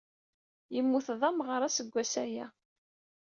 [0.73, 2.45] Yemmut d amɣar, aseggas aya.